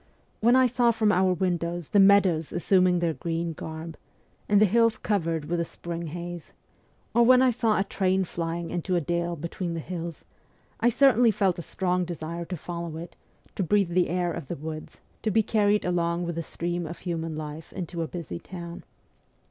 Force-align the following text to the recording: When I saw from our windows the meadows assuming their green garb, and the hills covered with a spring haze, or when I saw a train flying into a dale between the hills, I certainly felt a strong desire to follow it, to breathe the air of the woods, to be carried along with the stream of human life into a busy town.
When 0.39 0.55
I 0.55 0.65
saw 0.65 0.89
from 0.89 1.11
our 1.11 1.31
windows 1.31 1.89
the 1.89 1.99
meadows 1.99 2.51
assuming 2.51 2.97
their 2.97 3.13
green 3.13 3.53
garb, 3.53 3.97
and 4.49 4.59
the 4.59 4.65
hills 4.65 4.97
covered 4.97 5.45
with 5.45 5.59
a 5.59 5.63
spring 5.63 6.07
haze, 6.07 6.51
or 7.13 7.21
when 7.21 7.43
I 7.43 7.51
saw 7.51 7.77
a 7.77 7.83
train 7.83 8.23
flying 8.23 8.71
into 8.71 8.95
a 8.95 8.99
dale 8.99 9.35
between 9.35 9.75
the 9.75 9.79
hills, 9.79 10.25
I 10.79 10.89
certainly 10.89 11.29
felt 11.29 11.59
a 11.59 11.61
strong 11.61 12.03
desire 12.03 12.45
to 12.45 12.57
follow 12.57 12.97
it, 12.97 13.15
to 13.55 13.61
breathe 13.61 13.89
the 13.91 14.09
air 14.09 14.33
of 14.33 14.47
the 14.47 14.55
woods, 14.55 15.01
to 15.21 15.29
be 15.29 15.43
carried 15.43 15.85
along 15.85 16.23
with 16.25 16.33
the 16.33 16.41
stream 16.41 16.87
of 16.87 16.97
human 16.97 17.35
life 17.35 17.71
into 17.71 18.01
a 18.01 18.07
busy 18.07 18.39
town. 18.39 18.83